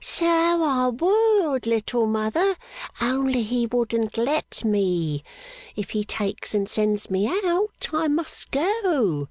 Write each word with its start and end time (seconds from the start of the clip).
'So 0.03 0.25
I 0.25 0.87
would, 0.87 1.67
Little 1.67 2.07
Mother, 2.07 2.55
only 3.03 3.43
he 3.43 3.67
wouldn't 3.67 4.17
let 4.17 4.65
me. 4.65 5.23
If 5.75 5.91
he 5.91 6.03
takes 6.03 6.55
and 6.55 6.67
sends 6.67 7.11
me 7.11 7.27
out 7.27 7.87
I 7.93 8.07
must 8.07 8.49
go. 8.49 9.19